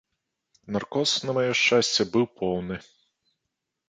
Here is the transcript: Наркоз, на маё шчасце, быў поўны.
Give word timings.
Наркоз, 0.77 1.11
на 1.29 1.35
маё 1.37 1.53
шчасце, 1.59 2.07
быў 2.15 2.25
поўны. 2.39 2.75